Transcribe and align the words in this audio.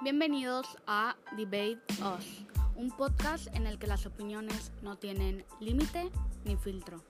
Bienvenidos 0.00 0.78
a 0.86 1.16
Debate 1.36 1.80
Us, 2.16 2.46
un 2.76 2.88
podcast 2.96 3.52
en 3.56 3.66
el 3.66 3.80
que 3.80 3.88
las 3.88 4.06
opiniones 4.06 4.70
no 4.80 4.96
tienen 4.96 5.44
límite 5.58 6.12
ni 6.44 6.56
filtro. 6.56 7.02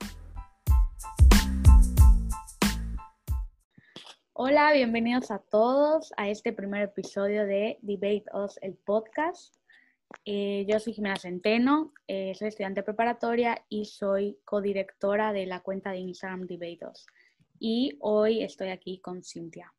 Hola, 4.32 4.72
bienvenidos 4.72 5.30
a 5.30 5.38
todos 5.38 6.14
a 6.16 6.30
este 6.30 6.54
primer 6.54 6.80
episodio 6.80 7.44
de 7.44 7.78
Debate 7.82 8.24
Us, 8.32 8.58
el 8.62 8.74
podcast. 8.74 9.54
Eh, 10.24 10.64
yo 10.66 10.80
soy 10.80 10.94
Jimena 10.94 11.16
Centeno, 11.16 11.92
eh, 12.06 12.32
soy 12.36 12.48
estudiante 12.48 12.82
preparatoria 12.82 13.66
y 13.68 13.84
soy 13.84 14.38
codirectora 14.46 15.34
de 15.34 15.44
la 15.44 15.60
cuenta 15.60 15.90
de 15.90 15.98
Instagram 15.98 16.46
Debate 16.46 16.86
Us. 16.90 17.06
Y 17.58 17.98
hoy 18.00 18.42
estoy 18.42 18.68
aquí 18.68 18.98
con 18.98 19.22
Cintia. 19.22 19.74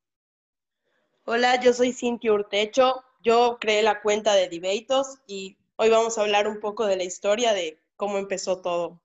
Hola, 1.32 1.62
yo 1.62 1.74
soy 1.74 1.94
Cintia 1.94 2.34
Urtecho. 2.34 3.04
Yo 3.24 3.60
creé 3.62 3.84
la 3.84 4.02
cuenta 4.02 4.34
de 4.34 4.50
Debatos 4.50 5.20
y 5.28 5.60
hoy 5.76 5.92
vamos 5.92 6.18
a 6.18 6.22
hablar 6.22 6.48
un 6.48 6.60
poco 6.60 6.88
de 6.88 6.98
la 6.98 7.04
historia 7.04 7.54
de 7.54 7.80
cómo 7.98 8.18
empezó 8.18 8.64
todo. 8.64 9.00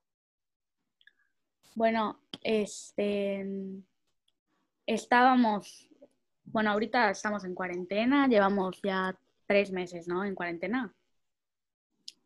Bueno, 1.75 2.19
este 2.41 3.47
estábamos, 4.87 5.91
bueno, 6.47 6.71
ahorita 6.71 7.11
estamos 7.11 7.45
en 7.45 7.55
cuarentena, 7.55 8.27
llevamos 8.27 8.81
ya 8.83 9.15
tres 9.47 9.71
meses, 9.71 10.09
¿no? 10.09 10.25
En 10.25 10.35
cuarentena. 10.35 10.95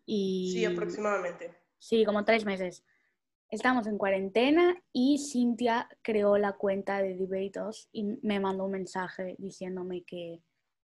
Y, 0.07 0.53
sí, 0.53 0.65
aproximadamente. 0.65 1.59
Sí, 1.81 2.05
como 2.05 2.25
tres 2.25 2.45
meses. 2.45 2.85
Estamos 3.51 3.87
en 3.87 3.97
cuarentena 3.97 4.77
y 4.93 5.17
Cintia 5.17 5.89
creó 6.03 6.37
la 6.37 6.53
cuenta 6.53 7.01
de 7.01 7.15
Debatos 7.15 7.89
y 7.93 8.05
me 8.21 8.41
mandó 8.41 8.65
un 8.65 8.73
mensaje 8.73 9.37
diciéndome 9.39 10.03
que, 10.03 10.43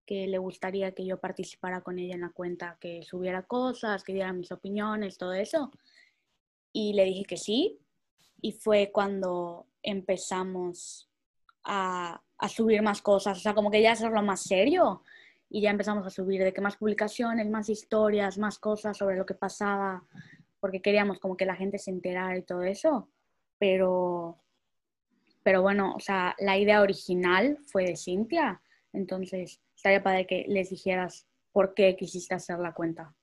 que, 0.08 0.26
le 0.26 0.40
gustaría 0.40 0.92
que 0.94 1.06
yo 1.06 1.20
participara 1.20 1.82
con 1.82 2.00
ella 2.00 2.16
en 2.16 2.22
la 2.22 2.32
cuenta, 2.32 2.78
que 2.82 3.04
subiera 3.04 3.44
cosas, 3.44 4.04
que 4.04 4.14
diera 4.14 4.34
mis 4.34 4.52
opiniones, 4.52 5.20
todo 5.20 5.34
eso. 5.34 5.72
Y 6.74 6.94
le 6.94 7.06
dije 7.06 7.26
que 7.26 7.38
sí. 7.38 7.78
Y 8.42 8.54
fue 8.54 8.90
cuando 8.92 9.68
empezamos 9.84 11.08
a, 11.64 12.24
a 12.40 12.50
subir 12.50 12.82
más 12.82 13.04
cosas, 13.04 13.38
o 13.38 13.42
sea, 13.42 13.54
como 13.54 13.70
que 13.70 13.84
ya 13.84 13.92
hacerlo 13.92 14.24
más 14.24 14.42
serio 14.42 15.04
y 15.48 15.62
ya 15.62 15.70
empezamos 15.70 16.08
a 16.08 16.10
subir 16.10 16.44
de 16.44 16.54
que 16.54 16.62
más 16.62 16.78
publicaciones, 16.78 17.48
más 17.50 17.70
historias, 17.70 18.40
más 18.40 18.58
cosas 18.58 18.98
sobre 18.98 19.16
lo 19.16 19.28
que 19.28 19.36
pasaba, 19.36 20.04
porque 20.60 20.82
queríamos 20.82 21.20
como 21.20 21.38
que 21.38 21.46
la 21.46 21.56
gente 21.56 21.78
se 21.78 21.92
enterara 21.92 22.38
y 22.38 22.44
todo 22.44 22.64
eso, 22.64 23.10
pero, 23.58 24.42
pero 25.44 25.62
bueno, 25.62 25.94
o 25.96 26.00
sea, 26.00 26.36
la 26.40 26.58
idea 26.58 26.82
original 26.82 27.58
fue 27.68 27.86
de 27.86 27.98
Cintia, 27.98 28.62
entonces 28.94 29.62
estaría 29.76 30.04
para 30.04 30.26
que 30.26 30.46
les 30.48 30.70
dijeras 30.70 31.28
por 31.52 31.74
qué 31.74 31.96
quisiste 31.96 32.36
hacer 32.36 32.60
la 32.60 32.74
cuenta. 32.74 33.16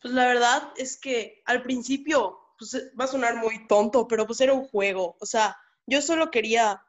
Pues 0.00 0.14
la 0.14 0.26
verdad 0.26 0.72
es 0.76 0.98
que 0.98 1.42
al 1.46 1.62
principio 1.62 2.38
pues, 2.58 2.74
va 2.98 3.04
a 3.04 3.08
sonar 3.08 3.36
muy 3.36 3.66
tonto, 3.66 4.06
pero 4.06 4.26
pues 4.26 4.40
era 4.40 4.52
un 4.52 4.66
juego, 4.66 5.16
o 5.20 5.26
sea, 5.26 5.56
yo 5.86 6.02
solo 6.02 6.30
quería 6.30 6.82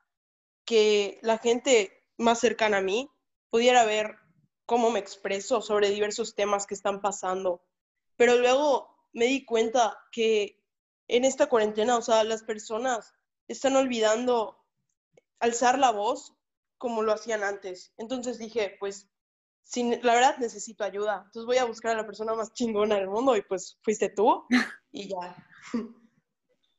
que 0.65 1.19
la 1.21 1.37
gente 1.37 2.03
más 2.17 2.39
cercana 2.39 2.77
a 2.77 2.81
mí 2.81 3.09
pudiera 3.49 3.85
ver 3.85 4.15
cómo 4.65 4.89
me 4.89 4.99
expreso 4.99 5.61
sobre 5.61 5.89
diversos 5.89 6.35
temas 6.35 6.65
que 6.65 6.73
están 6.73 7.01
pasando. 7.01 7.63
Pero 8.17 8.37
luego 8.37 8.94
me 9.15 9.25
di 9.25 9.45
cuenta 9.45 9.97
que 10.11 10.61
en 11.07 11.25
esta 11.25 11.47
cuarentena, 11.47 11.97
o 11.97 12.01
sea, 12.01 12.23
las 12.23 12.43
personas 12.43 13.15
están 13.47 13.75
olvidando 13.75 14.57
alzar 15.39 15.79
la 15.79 15.91
voz 15.91 16.35
como 16.77 17.01
lo 17.01 17.13
hacían 17.13 17.43
antes. 17.43 17.93
Entonces 17.97 18.37
dije, 18.37 18.77
pues, 18.79 19.09
sin, 19.63 19.99
la 20.03 20.13
verdad 20.13 20.37
necesito 20.37 20.83
ayuda. 20.83 21.23
Entonces 21.25 21.45
voy 21.47 21.57
a 21.57 21.65
buscar 21.65 21.93
a 21.93 22.01
la 22.01 22.05
persona 22.05 22.35
más 22.35 22.53
chingona 22.53 22.95
del 22.95 23.09
mundo 23.09 23.35
y 23.35 23.41
pues 23.41 23.79
fuiste 23.81 24.09
tú 24.09 24.45
y 24.91 25.07
ya. 25.09 25.35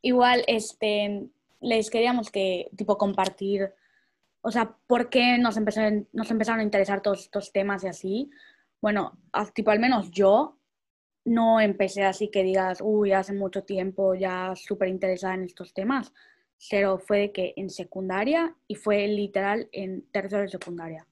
Igual, 0.02 0.44
este, 0.46 1.28
les 1.60 1.90
queríamos 1.90 2.30
que, 2.30 2.70
tipo, 2.76 2.96
compartir 2.96 3.74
o 4.46 4.52
sea, 4.52 4.76
¿por 4.86 5.10
qué 5.10 5.38
nos 5.38 5.56
empezaron, 5.56 6.08
nos 6.12 6.30
empezaron 6.30 6.60
a 6.60 6.62
interesar 6.62 7.02
todos 7.02 7.22
estos 7.22 7.50
temas 7.50 7.82
y 7.82 7.88
así? 7.88 8.30
Bueno, 8.80 9.18
tipo 9.54 9.72
al 9.72 9.80
menos 9.80 10.12
yo 10.12 10.55
no 11.26 11.60
empecé 11.60 12.04
así 12.04 12.28
que 12.28 12.44
digas, 12.44 12.78
uy, 12.80 13.12
hace 13.12 13.32
mucho 13.32 13.64
tiempo 13.64 14.14
ya 14.14 14.54
súper 14.54 14.88
interesada 14.88 15.34
en 15.34 15.42
estos 15.42 15.74
temas, 15.74 16.12
pero 16.70 16.98
fue 16.98 17.18
de 17.18 17.32
que 17.32 17.52
en 17.56 17.68
secundaria 17.68 18.56
y 18.68 18.76
fue 18.76 19.06
literal 19.08 19.68
en 19.72 20.08
tercero 20.12 20.42
de 20.42 20.48
secundaria. 20.48 21.06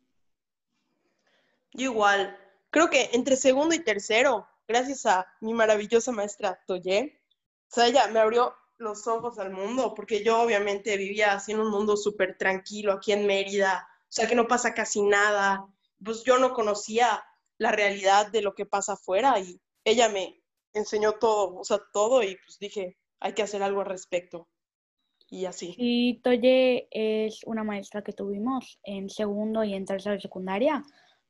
Igual, 1.73 2.39
creo 2.71 2.89
que 2.89 3.11
entre 3.13 3.35
segundo 3.35 3.75
y 3.75 3.81
tercero, 3.81 4.47
gracias 4.69 5.05
a 5.05 5.27
mi 5.41 5.53
maravillosa 5.53 6.13
maestra 6.13 6.61
Toye, 6.65 7.21
o 7.69 7.75
sea, 7.75 7.89
ella 7.89 8.07
me 8.07 8.21
abrió 8.21 8.55
los 8.79 9.09
ojos 9.09 9.41
al 9.41 9.51
mundo, 9.51 9.95
porque 9.95 10.23
yo 10.23 10.41
obviamente 10.41 10.97
vivía 10.97 11.33
así 11.33 11.53
en 11.53 11.61
un 11.61 11.71
mundo 11.71 11.97
súper 11.97 12.39
tranquilo 12.39 12.93
aquí 12.93 13.11
en 13.11 13.27
Mérida, 13.27 13.89
o 14.03 14.13
sea 14.13 14.29
que 14.29 14.37
no 14.37 14.47
pasa 14.47 14.75
casi 14.75 15.03
nada, 15.03 15.67
pues 16.05 16.23
yo 16.23 16.39
no 16.39 16.53
conocía 16.53 17.25
la 17.59 17.73
realidad 17.73 18.29
de 18.29 18.43
lo 18.43 18.55
que 18.55 18.67
pasa 18.67 18.93
afuera 18.93 19.41
y 19.41 19.61
ella 19.85 20.09
me 20.09 20.43
enseñó 20.73 21.13
todo, 21.13 21.57
o 21.57 21.65
sea, 21.65 21.81
todo 21.93 22.23
y 22.23 22.37
pues 22.45 22.59
dije, 22.59 22.97
hay 23.21 23.33
que 23.33 23.43
hacer 23.43 23.63
algo 23.63 23.81
al 23.81 23.87
respecto. 23.87 24.49
Y 25.31 25.47
así. 25.47 25.75
Y 25.79 26.21
Toye 26.21 26.87
es 26.91 27.43
una 27.45 27.65
maestra 27.65 28.03
que 28.03 28.13
tuvimos 28.13 28.79
en 28.85 29.09
segundo 29.09 29.65
y 29.65 29.75
en 29.75 29.87
tercero 29.87 30.15
de 30.15 30.21
secundaria. 30.21 30.83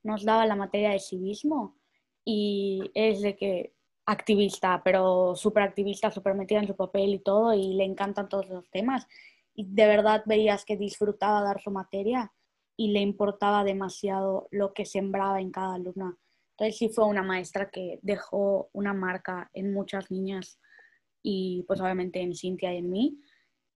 Nos 0.02 0.24
daba 0.24 0.46
la 0.46 0.56
materia 0.56 0.90
de 0.90 0.98
civismo 0.98 1.78
y 2.24 2.90
es 2.94 3.22
de 3.22 3.36
que 3.36 3.74
activista, 4.06 4.82
pero 4.84 5.34
súper 5.36 5.62
activista, 5.62 6.10
súper 6.10 6.34
metida 6.34 6.58
en 6.58 6.66
su 6.66 6.76
papel 6.76 7.14
y 7.14 7.18
todo, 7.20 7.54
y 7.54 7.74
le 7.74 7.84
encantan 7.84 8.28
todos 8.28 8.48
los 8.48 8.68
temas. 8.70 9.06
Y 9.54 9.66
de 9.66 9.86
verdad 9.86 10.22
veías 10.26 10.64
que 10.64 10.76
disfrutaba 10.76 11.42
dar 11.42 11.60
su 11.60 11.70
materia 11.70 12.32
y 12.76 12.90
le 12.90 13.00
importaba 13.00 13.64
demasiado 13.64 14.48
lo 14.50 14.74
que 14.74 14.84
sembraba 14.84 15.40
en 15.40 15.50
cada 15.50 15.74
alumna. 15.74 16.18
Entonces 16.56 16.78
sí 16.78 16.88
fue 16.88 17.06
una 17.06 17.22
maestra 17.22 17.70
que 17.70 17.98
dejó 18.02 18.70
una 18.72 18.92
marca 18.92 19.50
en 19.52 19.72
muchas 19.72 20.10
niñas 20.10 20.60
y 21.22 21.64
pues 21.66 21.80
obviamente 21.80 22.20
en 22.20 22.34
Cintia 22.34 22.72
y 22.72 22.78
en 22.78 22.90
mí. 22.90 23.18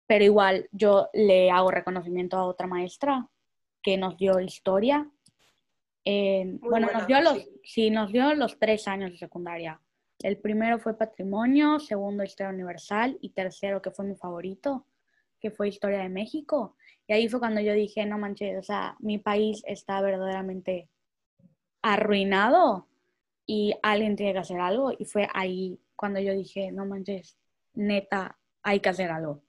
Pero 0.06 0.24
igual 0.24 0.68
yo 0.72 1.08
le 1.12 1.50
hago 1.50 1.70
reconocimiento 1.70 2.36
a 2.36 2.46
otra 2.46 2.66
maestra 2.66 3.28
que 3.82 3.96
nos 3.96 4.16
dio 4.16 4.40
historia. 4.40 5.10
bueno, 6.04 6.88
nos 6.92 7.06
dio 7.06 7.20
los, 7.20 7.48
sí, 7.64 7.90
nos 7.90 8.12
dio 8.12 8.34
los 8.34 8.58
tres 8.58 8.86
años 8.88 9.10
de 9.10 9.18
secundaria 9.18 9.80
el 10.22 10.38
primero 10.38 10.78
fue 10.78 10.96
Patrimonio, 10.96 11.78
segundo 11.78 12.24
Historia 12.24 12.52
Universal 12.52 13.18
y 13.20 13.30
tercero, 13.30 13.82
que 13.82 13.90
fue 13.90 14.06
mi 14.06 14.16
favorito, 14.16 14.86
que 15.40 15.50
fue 15.50 15.68
Historia 15.68 15.98
de 15.98 16.08
México. 16.08 16.76
Y 17.06 17.12
ahí 17.12 17.28
fue 17.28 17.38
cuando 17.38 17.60
yo 17.60 17.74
dije, 17.74 18.06
no 18.06 18.18
manches, 18.18 18.58
o 18.58 18.62
sea, 18.62 18.96
mi 18.98 19.18
país 19.18 19.62
está 19.66 20.00
verdaderamente 20.00 20.88
arruinado 21.92 22.88
y 23.46 23.74
alguien 23.82 24.16
tiene 24.16 24.32
que 24.32 24.40
hacer 24.40 24.60
algo. 24.60 24.92
Y 24.98 25.04
fue 25.04 25.28
ahí 25.32 25.78
cuando 25.94 26.20
yo 26.20 26.32
dije, 26.32 26.72
no 26.72 26.84
manches, 26.84 27.38
neta, 27.74 28.38
hay 28.62 28.80
que 28.80 28.88
hacer 28.88 29.10
algo. 29.10 29.42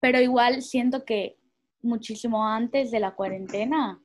Pero 0.00 0.20
igual 0.20 0.62
siento 0.62 1.04
que 1.04 1.38
muchísimo 1.82 2.46
antes 2.46 2.90
de 2.90 3.00
la 3.00 3.14
cuarentena, 3.14 4.00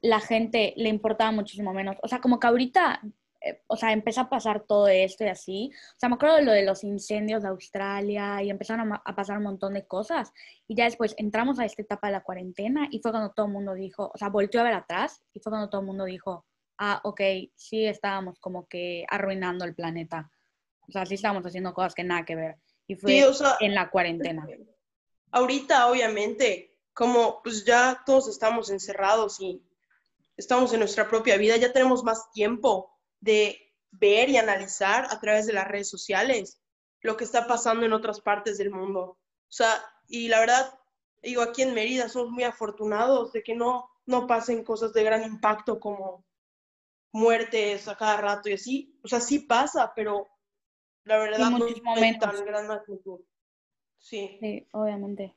la 0.00 0.20
gente 0.20 0.74
le 0.76 0.88
importaba 0.88 1.30
muchísimo 1.30 1.72
menos. 1.72 1.96
O 2.02 2.08
sea, 2.08 2.20
como 2.20 2.40
que 2.40 2.46
ahorita 2.46 3.02
eh, 3.44 3.62
o 3.66 3.76
sea, 3.76 3.92
empezó 3.92 4.22
a 4.22 4.30
pasar 4.30 4.64
todo 4.66 4.88
esto 4.88 5.24
y 5.24 5.28
así. 5.28 5.70
O 5.96 5.98
sea, 5.98 6.08
me 6.08 6.14
acuerdo 6.14 6.36
de 6.36 6.42
lo 6.42 6.52
de 6.52 6.64
los 6.64 6.82
incendios 6.82 7.42
de 7.42 7.48
Australia 7.48 8.42
y 8.42 8.50
empezaron 8.50 8.92
a, 8.92 9.02
pasar 9.14 9.38
un 9.38 9.44
montón 9.44 9.74
de 9.74 9.86
cosas. 9.86 10.32
Y 10.66 10.74
ya 10.74 10.84
después 10.84 11.14
entramos 11.18 11.58
a 11.58 11.66
esta 11.66 11.82
etapa 11.82 12.06
de 12.06 12.14
la 12.14 12.22
cuarentena 12.22 12.88
y 12.90 13.00
fue 13.00 13.10
cuando 13.10 13.32
todo 13.32 13.46
el 13.46 13.52
mundo 13.52 13.74
dijo, 13.74 14.10
o 14.12 14.18
sea, 14.18 14.28
volteó 14.30 14.62
a 14.62 14.64
ver 14.64 14.74
atrás 14.74 15.22
y 15.32 15.40
fue 15.40 15.50
cuando 15.50 15.68
todo 15.68 15.82
el 15.82 15.86
mundo 15.86 16.04
dijo, 16.04 16.46
ah, 16.78 17.00
ok, 17.04 17.20
sí 17.54 17.84
estábamos 17.84 18.38
como 18.40 18.66
que 18.66 19.04
arruinando 19.10 19.64
el 19.64 19.74
planeta. 19.74 20.30
O 20.88 20.92
sea, 20.92 21.04
sí 21.04 21.14
estábamos 21.14 21.44
haciendo 21.44 21.74
cosas 21.74 21.94
que 21.94 22.04
nada 22.04 22.24
que 22.24 22.36
ver. 22.36 22.56
Y 22.86 22.96
fue 22.96 23.24
en 23.60 23.74
la 23.74 23.90
cuarentena. 23.90 24.46
Ahorita, 25.32 25.88
obviamente, 25.88 26.76
como 26.92 27.42
pues 27.42 27.64
ya 27.64 28.02
todos 28.06 28.28
estamos 28.28 28.70
encerrados 28.70 29.40
y 29.40 29.62
estamos 30.36 30.72
en 30.72 30.78
nuestra 30.78 31.08
propia 31.08 31.36
vida, 31.36 31.56
ya 31.56 31.72
tenemos 31.72 32.04
más 32.04 32.30
tiempo 32.30 32.93
de 33.24 33.58
ver 33.90 34.28
y 34.28 34.36
analizar 34.36 35.06
a 35.10 35.18
través 35.18 35.46
de 35.46 35.54
las 35.54 35.66
redes 35.66 35.88
sociales 35.88 36.60
lo 37.00 37.16
que 37.16 37.24
está 37.24 37.46
pasando 37.46 37.86
en 37.86 37.92
otras 37.92 38.20
partes 38.20 38.58
del 38.58 38.70
mundo. 38.70 39.00
O 39.02 39.52
sea, 39.52 39.70
y 40.08 40.28
la 40.28 40.40
verdad, 40.40 40.78
digo, 41.22 41.42
aquí 41.42 41.62
en 41.62 41.74
Mérida 41.74 42.08
somos 42.08 42.30
muy 42.30 42.44
afortunados 42.44 43.32
de 43.32 43.42
que 43.42 43.54
no, 43.54 43.88
no 44.06 44.26
pasen 44.26 44.62
cosas 44.64 44.92
de 44.92 45.04
gran 45.04 45.22
impacto 45.22 45.80
como 45.80 46.24
muertes 47.12 47.88
a 47.88 47.96
cada 47.96 48.18
rato 48.18 48.48
y 48.48 48.54
así. 48.54 48.98
O 49.02 49.08
sea, 49.08 49.20
sí 49.20 49.38
pasa, 49.40 49.92
pero 49.94 50.28
la 51.04 51.18
verdad 51.18 51.50
no 51.50 51.66
es 51.66 52.18
tan 52.18 52.44
gran 52.44 52.66
magnitud. 52.66 53.20
Sí. 53.98 54.36
Sí, 54.40 54.66
obviamente. 54.72 55.34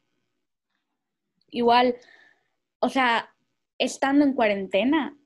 Igual, 1.49 1.95
o 2.79 2.89
sea, 2.89 3.33
estando 3.77 4.25
en 4.25 4.33
cuarentena, 4.33 5.17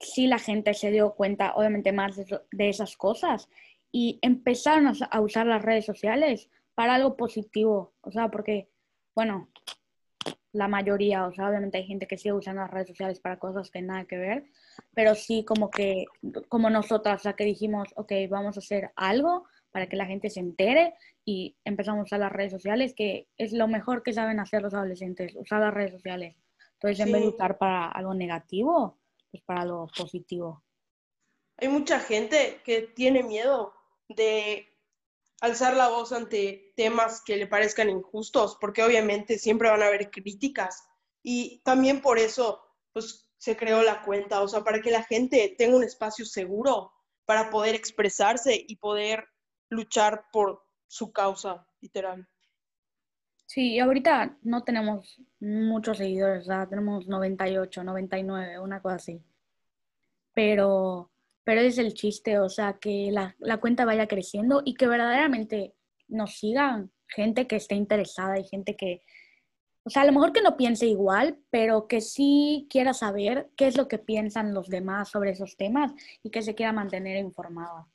sí 0.00 0.26
la 0.26 0.38
gente 0.38 0.74
se 0.74 0.90
dio 0.90 1.14
cuenta, 1.14 1.54
obviamente, 1.54 1.92
más 1.92 2.16
de, 2.16 2.68
esas 2.68 2.96
cosas 2.96 3.48
y 3.92 4.18
empezaron 4.22 4.92
a 5.10 5.20
usar 5.20 5.46
las 5.46 5.62
redes 5.62 5.86
sociales 5.86 6.50
para 6.74 6.96
algo 6.96 7.16
positivo. 7.16 7.94
O 8.00 8.10
sea, 8.10 8.28
porque, 8.28 8.68
bueno, 9.14 9.48
la 10.52 10.68
mayoría, 10.68 11.26
o 11.26 11.32
sea, 11.32 11.48
obviamente 11.48 11.78
hay 11.78 11.86
gente 11.86 12.06
que 12.06 12.16
sigue 12.16 12.32
usando 12.32 12.62
las 12.62 12.70
redes 12.70 12.88
sociales 12.88 13.20
para 13.20 13.38
cosas 13.38 13.70
que 13.70 13.82
nada 13.82 14.04
que 14.04 14.16
ver, 14.16 14.44
pero 14.94 15.14
sí 15.14 15.44
como 15.44 15.70
que, 15.70 16.06
como 16.48 16.70
nosotras, 16.70 17.20
o 17.20 17.22
sea, 17.22 17.32
que 17.34 17.44
dijimos, 17.44 17.88
ok, 17.96 18.12
vamos 18.28 18.56
a 18.56 18.60
hacer 18.60 18.90
algo 18.96 19.44
para 19.70 19.88
que 19.88 19.96
la 19.96 20.06
gente 20.06 20.30
se 20.30 20.40
entere 20.40 20.94
y 21.24 21.56
empezamos 21.64 22.00
a 22.00 22.04
usar 22.04 22.20
las 22.20 22.32
redes 22.32 22.52
sociales, 22.52 22.94
que 22.94 23.26
es 23.36 23.52
lo 23.52 23.66
mejor 23.66 24.02
que 24.02 24.12
saben 24.12 24.38
hacer 24.38 24.62
los 24.62 24.74
adolescentes, 24.74 25.34
usar 25.34 25.60
las 25.60 25.74
redes 25.74 25.92
sociales. 25.92 26.36
Entonces, 26.74 27.04
en 27.04 27.12
vez 27.12 27.22
de 27.22 27.28
usar 27.28 27.58
para 27.58 27.88
algo 27.88 28.14
negativo, 28.14 28.98
pues 29.34 29.42
para 29.46 29.62
algo 29.62 29.88
positivo. 29.96 30.62
Hay 31.56 31.66
mucha 31.66 31.98
gente 31.98 32.62
que 32.64 32.82
tiene 32.82 33.24
miedo 33.24 33.74
de 34.08 34.68
alzar 35.40 35.74
la 35.74 35.88
voz 35.88 36.12
ante 36.12 36.72
temas 36.76 37.20
que 37.20 37.36
le 37.36 37.48
parezcan 37.48 37.90
injustos, 37.90 38.56
porque 38.60 38.84
obviamente 38.84 39.40
siempre 39.40 39.70
van 39.70 39.82
a 39.82 39.88
haber 39.88 40.08
críticas. 40.12 40.84
Y 41.24 41.60
también 41.64 42.00
por 42.00 42.20
eso, 42.20 42.62
pues 42.92 43.28
se 43.36 43.56
creó 43.56 43.82
la 43.82 44.02
cuenta, 44.02 44.40
o 44.40 44.46
sea, 44.46 44.62
para 44.62 44.80
que 44.80 44.92
la 44.92 45.02
gente 45.02 45.56
tenga 45.58 45.76
un 45.76 45.82
espacio 45.82 46.24
seguro 46.24 46.92
para 47.24 47.50
poder 47.50 47.74
expresarse 47.74 48.64
y 48.68 48.76
poder 48.76 49.26
luchar 49.68 50.26
por 50.32 50.62
su 50.86 51.10
causa, 51.10 51.66
literal. 51.80 52.28
Sí, 53.46 53.78
ahorita 53.78 54.38
no 54.42 54.64
tenemos 54.64 55.20
muchos 55.40 55.98
seguidores, 55.98 56.46
¿verdad? 56.46 56.68
tenemos 56.68 57.06
98, 57.06 57.84
99, 57.84 58.58
una 58.58 58.80
cosa 58.80 58.96
así. 58.96 59.22
Pero 60.32 61.10
pero 61.44 61.60
es 61.60 61.78
el 61.78 61.92
chiste, 61.94 62.38
o 62.38 62.48
sea, 62.48 62.78
que 62.80 63.10
la, 63.12 63.36
la, 63.38 63.58
cuenta 63.58 63.84
vaya 63.84 64.08
creciendo 64.08 64.62
y 64.64 64.74
que 64.74 64.88
verdaderamente 64.88 65.74
nos 66.08 66.38
sigan 66.38 66.90
gente 67.06 67.46
que 67.46 67.56
esté 67.56 67.74
interesada 67.74 68.38
y 68.38 68.44
gente 68.44 68.76
que, 68.76 69.02
o 69.84 69.90
sea, 69.90 70.02
a 70.02 70.06
lo 70.06 70.12
mejor 70.12 70.32
que 70.32 70.40
no 70.40 70.56
piense 70.56 70.86
igual, 70.86 71.38
pero 71.50 71.86
que 71.86 72.00
sí 72.00 72.66
quiera 72.70 72.94
saber 72.94 73.50
qué 73.56 73.66
es 73.66 73.76
lo 73.76 73.88
que 73.88 73.98
piensan 73.98 74.54
los 74.54 74.68
demás 74.68 75.10
sobre 75.10 75.30
esos 75.30 75.56
temas 75.56 75.92
y 76.22 76.30
que 76.30 76.42
se 76.42 76.54
quiera 76.54 76.72
mantener 76.72 77.18
informada. 77.18 77.86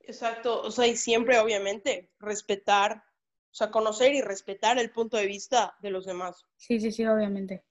Exacto, 0.00 0.62
o 0.62 0.70
sea, 0.70 0.86
y 0.86 0.96
siempre 0.96 1.38
obviamente 1.38 2.10
respetar, 2.18 3.04
o 3.50 3.54
sea, 3.54 3.70
conocer 3.70 4.14
y 4.14 4.22
respetar 4.22 4.78
el 4.78 4.90
punto 4.90 5.16
de 5.16 5.26
vista 5.26 5.74
de 5.80 5.90
los 5.90 6.06
demás. 6.06 6.46
Sí, 6.56 6.78
sí, 6.78 6.92
sí, 6.92 7.04
obviamente. 7.04 7.64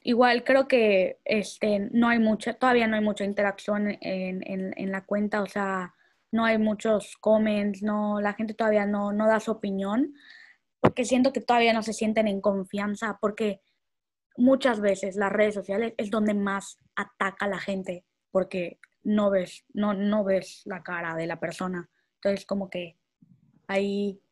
Igual 0.00 0.42
creo 0.42 0.66
que 0.66 1.18
este, 1.24 1.80
no 1.92 2.08
hay 2.08 2.18
mucha, 2.18 2.54
todavía 2.54 2.86
no 2.86 2.96
hay 2.96 3.02
mucha 3.02 3.24
interacción 3.24 3.88
en, 4.00 4.42
en, 4.46 4.72
en, 4.76 4.92
la 4.92 5.04
cuenta, 5.04 5.42
o 5.42 5.46
sea, 5.46 5.94
no 6.30 6.44
hay 6.44 6.56
muchos 6.56 7.16
comments, 7.20 7.82
no, 7.82 8.20
la 8.20 8.32
gente 8.32 8.54
todavía 8.54 8.86
no, 8.86 9.12
no 9.12 9.26
da 9.26 9.40
su 9.40 9.50
opinión, 9.50 10.14
porque 10.80 11.04
siento 11.04 11.32
que 11.32 11.40
todavía 11.40 11.72
no 11.72 11.82
se 11.82 11.92
sienten 11.92 12.28
en 12.28 12.40
confianza, 12.40 13.18
porque 13.20 13.60
muchas 14.36 14.80
veces 14.80 15.16
las 15.16 15.32
redes 15.32 15.54
sociales 15.54 15.94
es 15.98 16.10
donde 16.10 16.32
más 16.32 16.78
ataca 16.94 17.46
la 17.48 17.58
gente, 17.58 18.06
porque 18.30 18.78
no 19.02 19.30
ves, 19.30 19.64
no, 19.74 19.92
no 19.94 20.24
ves 20.24 20.62
la 20.64 20.82
cara 20.82 21.16
de 21.16 21.26
la 21.26 21.40
persona. 21.40 21.90
Entonces 22.14 22.46
como 22.46 22.70
que 22.70 22.98
ahí 23.66 24.22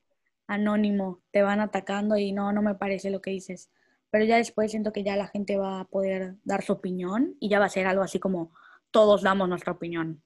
anónimo 0.46 1.22
te 1.30 1.42
van 1.42 1.60
atacando 1.60 2.16
y 2.16 2.32
no, 2.32 2.52
no 2.52 2.62
me 2.62 2.74
parece 2.74 3.10
lo 3.10 3.20
que 3.20 3.30
dices 3.30 3.70
pero 4.10 4.24
ya 4.24 4.36
después 4.36 4.70
siento 4.70 4.92
que 4.92 5.04
ya 5.04 5.16
la 5.16 5.26
gente 5.26 5.58
va 5.58 5.80
a 5.80 5.84
poder 5.84 6.36
dar 6.44 6.64
su 6.64 6.72
opinión 6.72 7.36
y 7.40 7.48
ya 7.48 7.58
va 7.58 7.66
a 7.66 7.68
ser 7.68 7.86
algo 7.86 8.02
así 8.02 8.18
como 8.18 8.50
todos 8.90 9.22
damos 9.22 9.46
nuestra 9.48 9.72
opinión. 9.72 10.22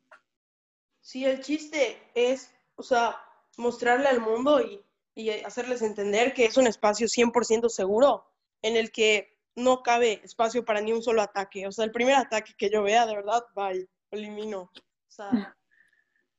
Sí, 1.01 1.25
el 1.25 1.41
chiste 1.41 1.99
es, 2.15 2.55
o 2.77 2.83
sea, 2.83 3.17
mostrarle 3.57 4.07
al 4.07 4.21
mundo 4.21 4.61
y, 4.61 4.85
y 5.15 5.31
hacerles 5.31 5.83
entender 5.83 6.35
que 6.35 6.45
es 6.45 6.57
un 6.57 6.67
espacio 6.67 7.09
100% 7.09 7.69
seguro 7.69 8.27
en 8.63 8.77
el 8.77 8.93
que 8.93 9.37
no 9.57 9.83
cabe 9.83 10.21
espacio 10.23 10.65
para 10.65 10.81
ni 10.81 10.93
un 10.93 11.03
solo 11.03 11.23
ataque. 11.23 11.67
O 11.67 11.73
sea, 11.73 11.85
el 11.85 11.91
primer 11.91 12.15
ataque 12.15 12.53
que 12.57 12.71
yo 12.71 12.83
vea, 12.83 13.07
de 13.07 13.17
verdad, 13.17 13.43
bye, 13.57 13.89
elimino. 14.11 14.71
O 14.73 15.11
sea, 15.11 15.31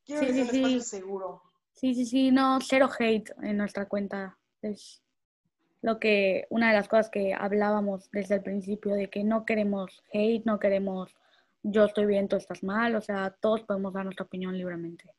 quiero 0.06 0.22
que 0.26 0.34
sea 0.34 0.44
un 0.44 0.50
espacio 0.56 0.82
seguro. 0.82 1.44
Sí, 1.82 1.96
sí, 1.96 2.06
sí, 2.06 2.30
no, 2.30 2.60
cero 2.62 2.88
hate 3.00 3.32
en 3.42 3.58
nuestra 3.58 3.88
cuenta. 3.88 4.38
Es 4.62 5.02
lo 5.82 6.00
que, 6.00 6.46
una 6.52 6.70
de 6.70 6.76
las 6.76 6.88
cosas 6.88 7.10
que 7.10 7.34
hablábamos 7.34 8.08
desde 8.12 8.36
el 8.36 8.44
principio, 8.44 8.94
de 8.94 9.10
que 9.10 9.24
no 9.24 9.48
queremos 9.48 10.04
hate, 10.14 10.46
no 10.46 10.60
queremos 10.60 11.16
yo 11.64 11.86
estoy 11.86 12.06
bien, 12.06 12.28
tú 12.28 12.36
estás 12.36 12.62
mal, 12.62 12.96
o 12.96 13.02
sea, 13.02 13.36
todos 13.42 13.64
podemos 13.64 13.94
dar 13.94 14.06
nuestra 14.06 14.26
opinión 14.26 14.56
libremente. 14.56 15.12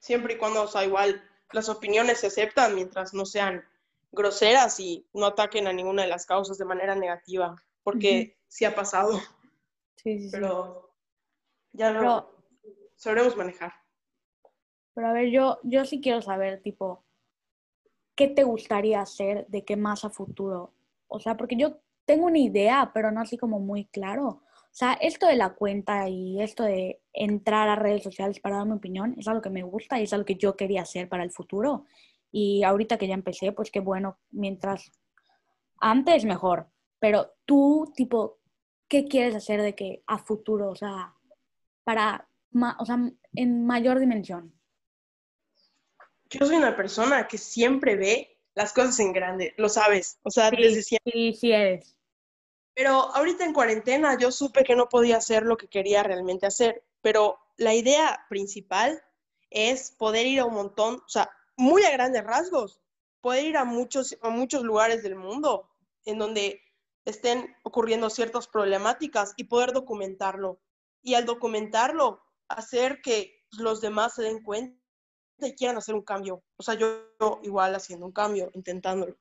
Siempre 0.00 0.34
y 0.34 0.38
cuando, 0.38 0.62
o 0.62 0.66
sea, 0.66 0.84
igual 0.84 1.22
las 1.52 1.68
opiniones 1.68 2.18
se 2.18 2.26
aceptan 2.26 2.74
mientras 2.74 3.14
no 3.14 3.24
sean 3.24 3.64
groseras 4.10 4.80
y 4.80 5.06
no 5.12 5.26
ataquen 5.26 5.68
a 5.68 5.72
ninguna 5.72 6.02
de 6.02 6.08
las 6.08 6.26
causas 6.26 6.58
de 6.58 6.64
manera 6.64 6.96
negativa, 6.96 7.54
porque 7.84 8.36
sí 8.48 8.64
ha 8.64 8.74
pasado. 8.74 9.20
Sí, 9.96 10.18
sí, 10.18 10.28
Pero 10.32 10.90
ya 11.70 11.92
lo 11.92 12.28
sabremos 12.96 13.36
manejar. 13.36 13.83
Pero 14.94 15.08
a 15.08 15.12
ver, 15.12 15.30
yo, 15.30 15.58
yo 15.64 15.84
sí 15.84 16.00
quiero 16.00 16.22
saber, 16.22 16.62
tipo, 16.62 17.04
¿qué 18.14 18.28
te 18.28 18.44
gustaría 18.44 19.00
hacer 19.00 19.46
de 19.48 19.64
qué 19.64 19.76
más 19.76 20.04
a 20.04 20.10
futuro? 20.10 20.72
O 21.08 21.20
sea, 21.20 21.36
porque 21.36 21.56
yo 21.56 21.78
tengo 22.04 22.26
una 22.26 22.38
idea, 22.38 22.92
pero 22.94 23.10
no 23.10 23.20
así 23.20 23.36
como 23.36 23.58
muy 23.58 23.86
claro. 23.86 24.26
O 24.28 24.76
sea, 24.76 24.94
esto 24.94 25.26
de 25.26 25.36
la 25.36 25.54
cuenta 25.54 26.08
y 26.08 26.40
esto 26.42 26.64
de 26.64 27.00
entrar 27.12 27.68
a 27.68 27.76
redes 27.76 28.02
sociales 28.02 28.40
para 28.40 28.56
dar 28.56 28.66
mi 28.66 28.72
opinión 28.72 29.14
es 29.18 29.28
algo 29.28 29.42
que 29.42 29.50
me 29.50 29.62
gusta 29.62 29.98
y 30.00 30.04
es 30.04 30.12
algo 30.12 30.24
que 30.24 30.36
yo 30.36 30.56
quería 30.56 30.82
hacer 30.82 31.08
para 31.08 31.24
el 31.24 31.30
futuro. 31.30 31.84
Y 32.30 32.64
ahorita 32.64 32.98
que 32.98 33.06
ya 33.06 33.14
empecé, 33.14 33.52
pues 33.52 33.70
qué 33.70 33.80
bueno, 33.80 34.18
mientras 34.30 34.92
antes 35.78 36.24
mejor. 36.24 36.68
Pero 36.98 37.32
tú, 37.44 37.92
tipo, 37.96 38.38
¿qué 38.88 39.06
quieres 39.06 39.34
hacer 39.34 39.62
de 39.62 39.74
que 39.74 40.02
a 40.06 40.18
futuro? 40.18 40.70
O 40.70 40.74
sea, 40.74 41.14
para, 41.84 42.28
o 42.78 42.84
sea, 42.84 42.98
en 43.34 43.66
mayor 43.66 44.00
dimensión 44.00 44.54
yo 46.38 46.46
soy 46.46 46.56
una 46.56 46.76
persona 46.76 47.28
que 47.28 47.38
siempre 47.38 47.96
ve 47.96 48.38
las 48.54 48.72
cosas 48.72 48.98
en 49.00 49.12
grande, 49.12 49.54
lo 49.56 49.68
sabes, 49.68 50.18
o 50.22 50.30
sea, 50.30 50.50
desde 50.50 50.82
siempre. 50.82 51.12
Sí, 51.12 51.32
sí 51.34 51.52
eres. 51.52 51.96
Pero 52.74 52.92
ahorita 53.14 53.44
en 53.44 53.52
cuarentena 53.52 54.18
yo 54.18 54.32
supe 54.32 54.64
que 54.64 54.76
no 54.76 54.88
podía 54.88 55.16
hacer 55.16 55.44
lo 55.44 55.56
que 55.56 55.68
quería 55.68 56.02
realmente 56.02 56.46
hacer, 56.46 56.84
pero 57.02 57.38
la 57.56 57.74
idea 57.74 58.26
principal 58.28 59.02
es 59.50 59.92
poder 59.92 60.26
ir 60.26 60.40
a 60.40 60.44
un 60.44 60.54
montón, 60.54 60.96
o 60.96 61.08
sea, 61.08 61.30
muy 61.56 61.84
a 61.84 61.92
grandes 61.92 62.24
rasgos, 62.24 62.80
poder 63.20 63.44
ir 63.44 63.56
a 63.56 63.64
muchos, 63.64 64.16
a 64.22 64.30
muchos 64.30 64.64
lugares 64.64 65.02
del 65.02 65.14
mundo 65.14 65.70
en 66.04 66.18
donde 66.18 66.60
estén 67.04 67.54
ocurriendo 67.62 68.10
ciertas 68.10 68.48
problemáticas 68.48 69.34
y 69.36 69.44
poder 69.44 69.72
documentarlo. 69.72 70.60
Y 71.02 71.14
al 71.14 71.26
documentarlo, 71.26 72.22
hacer 72.48 73.00
que 73.02 73.44
los 73.52 73.80
demás 73.80 74.14
se 74.14 74.22
den 74.22 74.42
cuenta 74.42 74.83
quieran 75.56 75.76
hacer 75.76 75.94
un 75.94 76.02
cambio. 76.02 76.42
O 76.56 76.62
sea, 76.62 76.74
yo, 76.74 77.10
igual 77.42 77.74
haciendo 77.74 78.06
un 78.06 78.12
cambio, 78.12 78.50
intentándolo. 78.54 79.16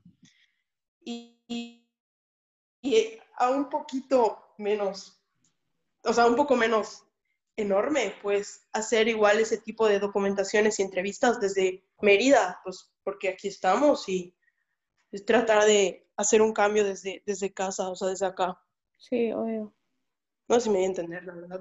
Y, 1.02 1.40
y, 1.48 3.20
a 3.38 3.50
un 3.50 3.70
poquito 3.70 4.54
menos, 4.58 5.22
o 6.04 6.14
sea, 6.14 6.26
un 6.26 6.36
poco 6.36 6.56
menos 6.56 7.04
enorme, 7.56 8.16
pues 8.22 8.68
hacer 8.74 9.08
igual 9.08 9.40
ese 9.40 9.58
tipo 9.58 9.88
de 9.88 10.00
documentaciones 10.00 10.80
y 10.80 10.84
entrevistas 10.84 11.40
desde 11.40 11.84
Mérida, 12.02 12.60
pues 12.64 12.92
porque 13.04 13.30
aquí 13.30 13.48
estamos 13.48 14.08
y 14.10 14.36
tratar 15.26 15.66
de 15.66 16.08
hacer 16.18 16.42
un 16.42 16.54
cambio 16.54 16.84
desde, 16.84 17.24
desde 17.26 17.54
casa, 17.54 17.90
o 17.90 17.96
sea, 17.96 18.10
desde 18.10 18.26
acá. 18.26 18.60
Sí, 18.98 19.32
obvio. 19.32 19.74
No 20.48 20.56
sé 20.56 20.62
si 20.62 20.70
me 20.70 20.76
voy 20.78 20.84
a 20.84 20.88
entender, 20.88 21.24
la 21.24 21.34
verdad. 21.34 21.60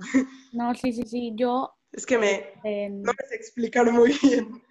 No, 0.52 0.74
sí, 0.74 0.92
sí, 0.92 1.04
sí. 1.04 1.32
Yo 1.34 1.74
es 1.92 2.06
que 2.06 2.18
me, 2.18 2.88
no 2.90 3.12
me 3.12 3.26
sé 3.28 3.36
explicar 3.36 3.90
muy 3.92 4.12
bien. 4.22 4.62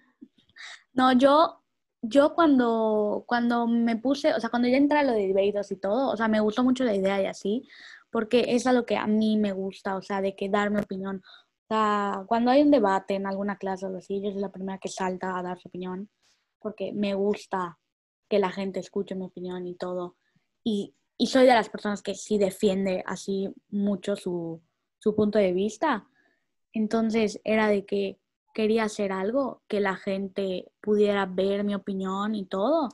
No, 0.92 1.12
yo, 1.12 1.62
yo 2.02 2.34
cuando, 2.34 3.24
cuando 3.26 3.66
me 3.66 3.96
puse, 3.96 4.34
o 4.34 4.40
sea, 4.40 4.50
cuando 4.50 4.68
ya 4.68 4.76
entré 4.76 4.98
a 4.98 5.04
lo 5.04 5.12
de 5.12 5.32
debates 5.32 5.70
y 5.70 5.76
todo, 5.76 6.10
o 6.10 6.16
sea, 6.16 6.28
me 6.28 6.40
gustó 6.40 6.64
mucho 6.64 6.84
la 6.84 6.94
idea 6.94 7.22
y 7.22 7.26
así, 7.26 7.68
porque 8.10 8.46
es 8.48 8.66
a 8.66 8.72
lo 8.72 8.84
que 8.84 8.96
a 8.96 9.06
mí 9.06 9.36
me 9.38 9.52
gusta, 9.52 9.96
o 9.96 10.02
sea, 10.02 10.20
de 10.20 10.36
que 10.36 10.48
dar 10.48 10.70
mi 10.70 10.80
opinión. 10.80 11.22
O 11.24 11.74
sea, 11.74 12.24
cuando 12.26 12.50
hay 12.50 12.62
un 12.62 12.70
debate 12.70 13.14
en 13.14 13.26
alguna 13.26 13.56
clase 13.56 13.86
o 13.86 13.96
así, 13.96 14.20
yo 14.20 14.30
soy 14.32 14.40
la 14.40 14.52
primera 14.52 14.78
que 14.78 14.88
salta 14.88 15.38
a 15.38 15.42
dar 15.42 15.58
su 15.58 15.68
opinión, 15.68 16.10
porque 16.58 16.92
me 16.92 17.14
gusta 17.14 17.78
que 18.28 18.38
la 18.38 18.50
gente 18.50 18.80
escuche 18.80 19.14
mi 19.14 19.26
opinión 19.26 19.66
y 19.66 19.76
todo. 19.76 20.16
Y, 20.64 20.94
y 21.16 21.28
soy 21.28 21.46
de 21.46 21.54
las 21.54 21.68
personas 21.68 22.02
que 22.02 22.14
sí 22.14 22.36
defiende 22.36 23.02
así 23.06 23.48
mucho 23.70 24.16
su, 24.16 24.60
su 24.98 25.14
punto 25.14 25.38
de 25.38 25.52
vista. 25.52 26.06
Entonces 26.72 27.40
era 27.44 27.68
de 27.68 27.84
que 27.84 28.18
quería 28.54 28.84
hacer 28.84 29.12
algo 29.12 29.62
que 29.68 29.80
la 29.80 29.96
gente 29.96 30.70
pudiera 30.80 31.26
ver 31.26 31.64
mi 31.64 31.74
opinión 31.74 32.34
y 32.34 32.46
todo, 32.46 32.88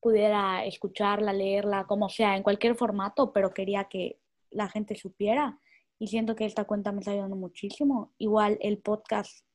pudiera 0.00 0.64
escucharla, 0.64 1.32
leerla, 1.32 1.86
como 1.86 2.08
sea, 2.08 2.36
en 2.36 2.42
cualquier 2.42 2.74
formato, 2.74 3.32
pero 3.32 3.54
quería 3.54 3.84
que 3.84 4.18
la 4.50 4.68
gente 4.68 4.96
supiera 4.96 5.58
y 5.98 6.08
siento 6.08 6.34
que 6.34 6.44
esta 6.44 6.64
cuenta 6.64 6.90
me 6.90 6.98
está 6.98 7.12
ayudando 7.12 7.36
muchísimo. 7.36 8.12
Igual 8.18 8.58
el 8.60 8.78
podcast, 8.78 9.46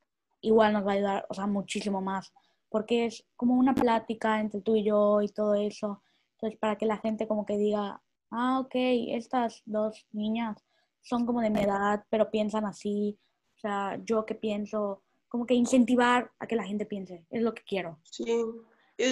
igual 0.42 0.74
nos 0.74 0.86
va 0.86 0.92
a 0.92 0.96
ayudar, 0.96 1.26
o 1.30 1.34
sea, 1.34 1.48
muchísimo 1.48 2.02
más, 2.02 2.34
porque 2.70 3.06
es 3.06 3.26
como 3.36 3.56
una 3.56 3.76
plática 3.76 4.40
entre 4.40 4.62
tú 4.62 4.76
y 4.78 4.84
yo 4.84 5.22
y 5.22 5.28
todo 5.28 5.56
eso. 5.56 6.02
Entonces, 6.34 6.58
para 6.60 6.78
que 6.78 6.86
la 6.86 6.98
gente 6.98 7.28
como 7.28 7.46
que 7.46 7.58
diga, 7.58 8.02
ah, 8.32 8.60
ok, 8.62 8.76
estas 8.76 9.62
dos 9.66 10.08
niñas 10.12 10.64
son 11.02 11.26
como 11.26 11.42
de 11.42 11.50
mi 11.50 11.62
edad, 11.62 12.04
pero 12.10 12.30
piensan 12.30 12.66
así. 12.66 13.20
O 13.56 13.60
sea, 13.60 14.00
yo 14.04 14.26
que 14.26 14.36
pienso, 14.36 15.04
como 15.28 15.46
que 15.46 15.54
incentivar 15.54 16.32
a 16.40 16.48
que 16.48 16.56
la 16.56 16.64
gente 16.64 16.86
piense, 16.86 17.26
es 17.30 17.42
lo 17.42 17.54
que 17.54 17.64
quiero. 17.64 18.00
Sí, 18.04 18.44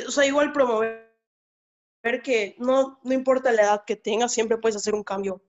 o 0.07 0.11
sea, 0.11 0.25
igual 0.25 0.51
promover 0.51 1.05
que 2.23 2.55
no, 2.59 2.99
no 3.03 3.13
importa 3.13 3.51
la 3.51 3.63
edad 3.63 3.83
que 3.85 3.95
tengas, 3.95 4.31
siempre 4.31 4.57
puedes 4.57 4.75
hacer 4.75 4.93
un 4.93 5.03
cambio, 5.03 5.41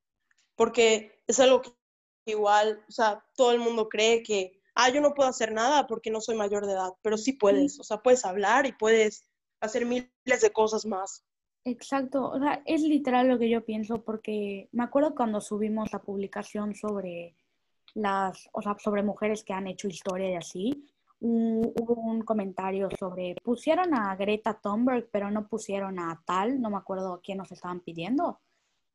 porque 0.54 1.22
es 1.26 1.38
algo 1.38 1.60
que 1.60 1.70
igual, 2.26 2.82
o 2.88 2.92
sea, 2.92 3.24
todo 3.36 3.52
el 3.52 3.60
mundo 3.60 3.88
cree 3.88 4.22
que, 4.22 4.58
ah, 4.74 4.88
yo 4.88 5.00
no 5.00 5.14
puedo 5.14 5.28
hacer 5.28 5.52
nada 5.52 5.86
porque 5.86 6.10
no 6.10 6.20
soy 6.20 6.34
mayor 6.34 6.66
de 6.66 6.72
edad, 6.72 6.92
pero 7.02 7.18
sí 7.18 7.34
puedes, 7.34 7.78
o 7.78 7.84
sea, 7.84 7.98
puedes 7.98 8.24
hablar 8.24 8.66
y 8.66 8.72
puedes 8.72 9.28
hacer 9.60 9.84
miles 9.84 10.10
de 10.24 10.50
cosas 10.50 10.86
más. 10.86 11.24
Exacto, 11.66 12.30
o 12.30 12.38
sea, 12.38 12.62
es 12.64 12.82
literal 12.82 13.26
lo 13.26 13.40
que 13.40 13.50
yo 13.50 13.64
pienso 13.64 14.04
porque 14.04 14.68
me 14.70 14.84
acuerdo 14.84 15.16
cuando 15.16 15.40
subimos 15.40 15.92
la 15.92 16.00
publicación 16.00 16.76
sobre 16.76 17.34
las, 17.94 18.48
o 18.52 18.62
sea, 18.62 18.76
sobre 18.78 19.02
mujeres 19.02 19.42
que 19.42 19.52
han 19.52 19.66
hecho 19.66 19.88
historia 19.88 20.30
y 20.30 20.34
así, 20.36 20.86
hubo 21.18 21.94
un 21.94 22.22
comentario 22.22 22.88
sobre, 22.96 23.34
pusieron 23.42 23.94
a 23.94 24.14
Greta 24.14 24.60
Thunberg, 24.62 25.08
pero 25.10 25.28
no 25.32 25.48
pusieron 25.48 25.98
a 25.98 26.22
tal, 26.24 26.60
no 26.60 26.70
me 26.70 26.76
acuerdo 26.76 27.20
quién 27.20 27.38
nos 27.38 27.50
estaban 27.50 27.80
pidiendo. 27.80 28.38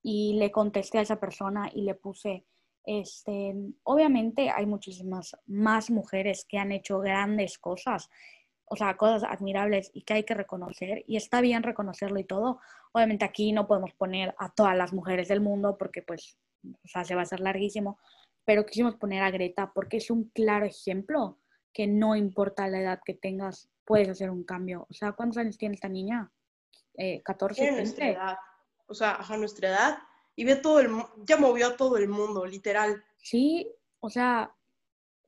Y 0.02 0.36
le 0.36 0.50
contesté 0.50 1.00
a 1.00 1.02
esa 1.02 1.20
persona 1.20 1.70
y 1.74 1.82
le 1.82 1.96
puse, 1.96 2.46
este, 2.86 3.54
obviamente 3.84 4.50
hay 4.50 4.66
muchísimas 4.66 5.36
más 5.46 5.90
mujeres 5.90 6.46
que 6.48 6.58
han 6.58 6.72
hecho 6.72 7.00
grandes 7.00 7.58
cosas, 7.60 8.10
o 8.72 8.78
sea, 8.78 8.96
cosas 8.96 9.30
admirables 9.30 9.92
y 9.94 10.04
que 10.04 10.14
hay 10.14 10.24
que 10.24 10.34
reconocer, 10.34 11.04
y 11.06 11.18
está 11.18 11.42
bien 11.42 11.62
reconocerlo 11.62 12.18
y 12.22 12.24
todo. 12.24 12.62
Obviamente 12.94 13.26
aquí 13.26 13.52
no 13.52 13.68
podemos 13.68 13.94
poner 13.96 14.34
a 14.38 14.48
todas 14.48 14.78
las 14.78 14.94
mujeres 14.94 15.28
del 15.28 15.42
mundo 15.42 15.78
porque 15.78 16.02
pues, 16.02 16.38
o 16.64 16.88
sea, 16.88 17.04
se 17.04 17.14
va 17.14 17.20
a 17.20 17.24
hacer 17.24 17.42
larguísimo, 17.42 18.00
pero 18.46 18.66
quisimos 18.66 18.96
poner 18.96 19.24
a 19.24 19.30
Greta 19.30 19.74
porque 19.76 19.98
es 19.98 20.10
un 20.10 20.30
claro 20.30 20.66
ejemplo 20.66 21.38
que 21.74 21.86
no 21.86 22.16
importa 22.16 22.70
la 22.70 22.80
edad 22.80 23.02
que 23.04 23.14
tengas, 23.14 23.70
puedes 23.84 24.08
hacer 24.08 24.30
un 24.30 24.46
cambio. 24.46 24.88
O 24.90 24.94
sea, 24.94 25.12
¿cuántos 25.12 25.40
años 25.40 25.58
tiene 25.58 25.76
esta 25.76 25.90
niña? 25.90 26.32
Eh, 26.98 27.22
14, 27.24 27.62
tiene 27.62 27.78
nuestra 27.78 28.10
edad. 28.10 28.38
O 28.88 28.94
sea, 28.94 29.16
a 29.16 29.36
nuestra 29.36 29.68
edad. 29.68 29.98
Y 30.34 30.46
ve 30.46 30.56
todo 30.56 30.80
el, 30.80 30.90
ya 31.26 31.36
movió 31.36 31.68
a 31.68 31.76
todo 31.76 31.98
el 31.98 32.08
mundo, 32.08 32.46
literal. 32.46 33.04
Sí, 33.18 33.70
o 34.00 34.10
sea, 34.10 34.56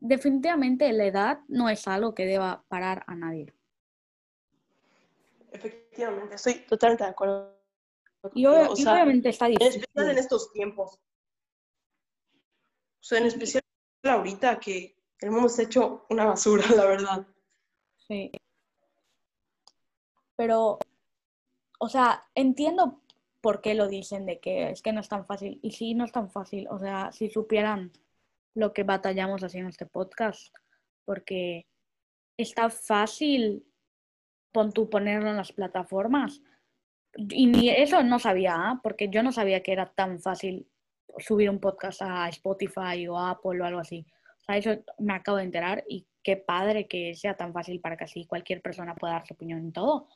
definitivamente 0.04 0.92
la 0.92 1.06
edad 1.06 1.40
no 1.48 1.70
es 1.70 1.88
algo 1.88 2.14
que 2.14 2.26
deba 2.26 2.66
parar 2.68 3.04
a 3.08 3.16
nadie. 3.16 3.54
Efectivamente, 5.52 6.36
estoy 6.36 6.56
totalmente 6.66 7.06
de 7.06 7.10
acuerdo. 7.10 7.58
Y, 8.34 8.46
obviamente 8.46 9.30
está 9.30 9.48
difícil. 9.48 9.68
En 9.68 9.80
especial 9.80 10.12
en 10.12 10.18
estos 10.18 10.52
tiempos. 10.52 10.96
O 10.96 13.06
sea, 13.06 13.20
en 13.20 13.28
especial 13.28 13.64
ahorita 14.04 14.60
que 14.60 14.98
el 15.20 15.32
mundo 15.32 15.48
está 15.48 15.64
hecho 15.64 16.06
una 16.10 16.26
basura, 16.26 16.66
la 16.76 16.86
verdad. 16.86 17.26
Sí. 17.98 18.32
Pero, 20.36 20.80
o 21.80 21.90
sea, 21.90 22.26
entiendo 22.36 23.02
por 23.40 23.62
qué 23.62 23.74
lo 23.74 23.88
dicen 23.88 24.26
de 24.26 24.40
que 24.40 24.72
es 24.72 24.82
que 24.82 24.92
no 24.92 25.00
es 25.00 25.08
tan 25.08 25.26
fácil. 25.26 25.60
Y 25.62 25.72
sí, 25.72 25.94
no 25.94 26.04
es 26.04 26.12
tan 26.12 26.30
fácil. 26.30 26.68
O 26.70 26.80
sea, 26.80 27.12
si 27.14 27.30
supieran 27.30 27.94
lo 28.56 28.74
que 28.74 28.84
batallamos 28.84 29.44
haciendo 29.44 29.70
este 29.70 29.86
podcast, 29.86 30.54
porque 31.06 31.68
está 32.38 32.70
fácil 32.70 33.66
pon 34.54 34.72
tú 34.72 34.90
ponerlo 34.90 35.30
en 35.30 35.38
las 35.38 35.52
plataformas. 35.52 36.42
Y 37.16 37.48
ni 37.48 37.70
eso 37.70 38.02
no 38.04 38.20
sabía, 38.20 38.56
¿ah? 38.56 38.80
porque 38.82 39.10
yo 39.10 39.22
no 39.22 39.32
sabía 39.32 39.62
que 39.62 39.74
era 39.74 39.92
tan 39.92 40.20
fácil 40.20 40.68
subir 41.18 41.50
un 41.50 41.60
podcast 41.60 42.02
a 42.02 42.30
Spotify 42.30 43.08
o 43.08 43.20
Apple 43.20 43.62
o 43.62 43.66
algo 43.66 43.80
así. 43.80 44.06
O 44.42 44.46
sea, 44.46 44.58
eso 44.58 44.84
me 45.00 45.14
acabo 45.14 45.38
de 45.38 45.44
enterar 45.44 45.84
y 45.88 46.08
qué 46.24 46.38
padre 46.38 46.88
que 46.88 47.14
sea 47.16 47.36
tan 47.36 47.54
fácil 47.54 47.82
para 47.82 47.98
que 47.98 48.06
así 48.06 48.26
cualquier 48.26 48.62
persona 48.62 48.96
pueda 48.96 49.14
dar 49.14 49.28
su 49.28 49.34
opinión 49.34 49.60
en 49.60 49.74
todo. 49.74 50.08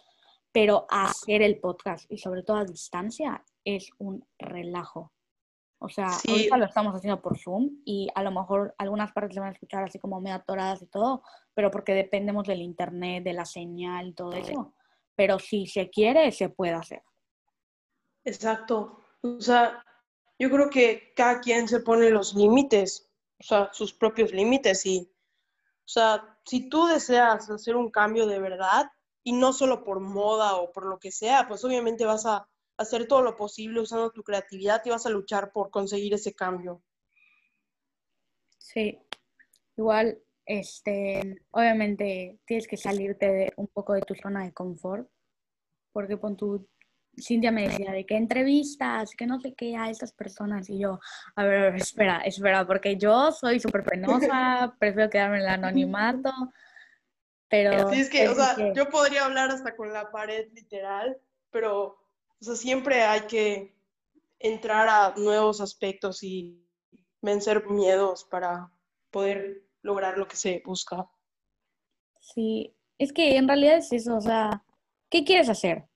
Pero 0.51 0.87
hacer 0.89 1.41
el 1.41 1.59
podcast 1.59 2.09
y 2.09 2.17
sobre 2.17 2.41
todo 2.41 2.57
a 2.57 2.65
distancia 2.65 3.43
es 3.63 3.89
un 3.99 4.25
relajo. 4.39 5.11
O 5.79 5.89
sea, 5.89 6.07
ahorita 6.27 6.57
lo 6.57 6.65
estamos 6.65 6.95
haciendo 6.95 7.21
por 7.21 7.37
Zoom 7.37 7.81
y 7.85 8.09
a 8.15 8.23
lo 8.23 8.31
mejor 8.31 8.73
algunas 8.77 9.11
partes 9.11 9.35
se 9.35 9.39
van 9.39 9.49
a 9.49 9.53
escuchar 9.53 9.83
así 9.83 9.99
como 9.99 10.19
medio 10.19 10.37
atoradas 10.37 10.81
y 10.81 10.87
todo, 10.87 11.21
pero 11.53 11.69
porque 11.69 11.93
dependemos 11.93 12.47
del 12.47 12.61
internet, 12.61 13.23
de 13.23 13.33
la 13.33 13.45
señal 13.45 14.07
y 14.07 14.13
todo 14.13 14.33
eso. 14.33 14.73
Pero 15.15 15.37
si 15.37 15.67
se 15.67 15.89
quiere, 15.89 16.31
se 16.31 16.49
puede 16.49 16.73
hacer. 16.73 17.03
Exacto. 18.23 19.03
O 19.21 19.39
sea, 19.39 19.83
yo 20.39 20.49
creo 20.49 20.69
que 20.69 21.13
cada 21.15 21.39
quien 21.39 21.67
se 21.67 21.79
pone 21.79 22.09
los 22.09 22.33
límites 22.33 23.07
o 23.39 23.43
sea, 23.43 23.69
sus 23.71 23.93
propios 23.93 24.31
límites 24.31 24.85
y, 24.85 25.09
o 25.09 25.87
sea, 25.87 26.37
si 26.45 26.69
tú 26.69 26.87
deseas 26.87 27.49
hacer 27.49 27.75
un 27.75 27.91
cambio 27.91 28.25
de 28.25 28.39
verdad 28.39 28.89
y 29.23 29.33
no 29.33 29.53
solo 29.53 29.83
por 29.83 29.99
moda 29.99 30.55
o 30.55 30.71
por 30.71 30.85
lo 30.85 30.99
que 30.99 31.11
sea, 31.11 31.47
pues 31.47 31.63
obviamente 31.63 32.05
vas 32.05 32.25
a 32.25 32.47
hacer 32.77 33.07
todo 33.07 33.21
lo 33.21 33.35
posible 33.35 33.81
usando 33.81 34.11
tu 34.11 34.23
creatividad 34.23 34.81
y 34.85 34.89
vas 34.89 35.05
a 35.05 35.09
luchar 35.09 35.51
por 35.51 35.69
conseguir 35.71 36.13
ese 36.13 36.33
cambio. 36.33 36.83
Sí, 38.57 38.99
igual, 39.75 40.19
este, 40.45 41.41
obviamente 41.51 42.39
tienes 42.45 42.67
que 42.67 42.77
salirte 42.77 43.27
de, 43.27 43.53
un 43.57 43.67
poco 43.67 43.93
de 43.93 44.01
tu 44.01 44.15
zona 44.15 44.43
de 44.43 44.53
confort, 44.53 45.09
porque 45.91 46.19
con 46.19 46.37
tu 46.37 46.67
Cintia 47.19 47.51
me 47.51 47.67
decía 47.67 47.91
de 47.91 48.05
qué 48.05 48.15
entrevistas, 48.15 49.11
que 49.17 49.25
no 49.25 49.39
sé 49.39 49.55
qué 49.55 49.75
a 49.75 49.89
estas 49.89 50.13
personas. 50.13 50.69
Y 50.69 50.79
yo, 50.79 50.99
a 51.35 51.43
ver, 51.43 51.75
espera, 51.75 52.19
espera, 52.19 52.65
porque 52.67 52.95
yo 52.97 53.31
soy 53.31 53.59
súper 53.59 53.83
penosa, 53.83 54.75
prefiero 54.79 55.09
quedarme 55.09 55.37
en 55.37 55.43
el 55.43 55.49
anonimato. 55.49 56.31
Pero. 57.49 57.89
Sí, 57.89 58.01
es 58.01 58.09
que, 58.09 58.27
o 58.29 58.35
sea, 58.35 58.55
yo 58.73 58.89
podría 58.89 59.25
hablar 59.25 59.49
hasta 59.49 59.75
con 59.75 59.91
la 59.91 60.11
pared 60.11 60.47
literal, 60.53 61.17
pero, 61.49 61.97
o 62.41 62.45
sea, 62.45 62.55
siempre 62.55 63.03
hay 63.03 63.21
que 63.21 63.75
entrar 64.39 64.87
a 64.87 65.13
nuevos 65.17 65.61
aspectos 65.61 66.23
y 66.23 66.63
vencer 67.21 67.67
miedos 67.69 68.23
para 68.25 68.71
poder 69.11 69.63
lograr 69.81 70.17
lo 70.17 70.27
que 70.27 70.35
se 70.35 70.61
busca. 70.65 71.09
Sí, 72.21 72.75
es 72.97 73.13
que 73.13 73.37
en 73.37 73.47
realidad 73.47 73.77
es 73.77 73.91
eso, 73.91 74.17
o 74.17 74.21
sea, 74.21 74.63
¿qué 75.09 75.23
quieres 75.23 75.49
hacer? 75.49 75.87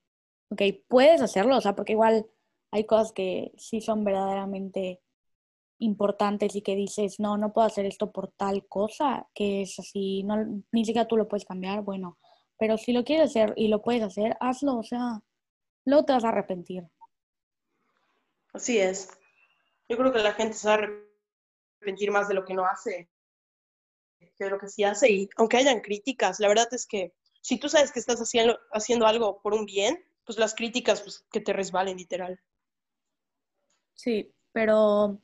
ok, 0.51 0.61
puedes 0.87 1.21
hacerlo, 1.21 1.57
o 1.57 1.61
sea, 1.61 1.75
porque 1.75 1.93
igual 1.93 2.27
hay 2.71 2.85
cosas 2.85 3.13
que 3.13 3.53
sí 3.57 3.81
son 3.81 4.03
verdaderamente 4.03 5.01
importantes 5.79 6.55
y 6.55 6.61
que 6.61 6.75
dices, 6.75 7.19
no, 7.19 7.37
no 7.37 7.53
puedo 7.53 7.67
hacer 7.67 7.85
esto 7.85 8.11
por 8.11 8.31
tal 8.33 8.67
cosa, 8.67 9.27
que 9.33 9.63
es 9.63 9.79
así, 9.79 10.23
no, 10.23 10.63
ni 10.71 10.85
siquiera 10.85 11.07
tú 11.07 11.17
lo 11.17 11.27
puedes 11.27 11.45
cambiar, 11.45 11.81
bueno, 11.81 12.17
pero 12.57 12.77
si 12.77 12.93
lo 12.93 13.03
quieres 13.03 13.29
hacer 13.31 13.53
y 13.55 13.69
lo 13.69 13.81
puedes 13.81 14.03
hacer, 14.03 14.37
hazlo, 14.39 14.77
o 14.77 14.83
sea, 14.83 15.21
luego 15.91 16.05
te 16.05 16.13
vas 16.13 16.23
a 16.23 16.29
arrepentir. 16.29 16.83
Así 18.53 18.79
es. 18.79 19.09
Yo 19.87 19.97
creo 19.97 20.11
que 20.11 20.19
la 20.19 20.33
gente 20.33 20.55
se 20.55 20.67
va 20.67 20.75
a 20.75 20.77
arrepentir 20.77 22.11
más 22.11 22.27
de 22.27 22.33
lo 22.33 22.45
que 22.45 22.53
no 22.53 22.65
hace 22.65 23.09
que 24.37 24.45
de 24.45 24.49
lo 24.49 24.59
que 24.59 24.67
sí 24.67 24.83
hace 24.83 25.11
y 25.11 25.29
aunque 25.35 25.57
hayan 25.57 25.81
críticas, 25.81 26.39
la 26.39 26.47
verdad 26.47 26.67
es 26.73 26.85
que 26.85 27.13
si 27.41 27.59
tú 27.59 27.69
sabes 27.69 27.91
que 27.91 27.99
estás 27.99 28.19
haciendo, 28.19 28.57
haciendo 28.71 29.07
algo 29.07 29.41
por 29.41 29.53
un 29.53 29.65
bien, 29.65 30.03
pues 30.25 30.37
las 30.37 30.53
críticas 30.53 31.01
pues, 31.01 31.25
que 31.31 31.41
te 31.41 31.53
resbalen 31.53 31.97
literal. 31.97 32.39
Sí, 33.95 34.31
pero, 34.51 35.19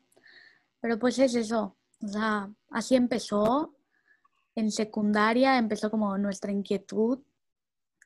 pero 0.81 0.97
pues 0.97 1.19
es 1.19 1.35
eso. 1.35 1.77
O 2.03 2.07
sea, 2.07 2.49
así 2.71 2.95
empezó. 2.95 3.75
En 4.55 4.71
secundaria 4.71 5.57
empezó 5.59 5.91
como 5.91 6.17
nuestra 6.17 6.51
inquietud 6.51 7.19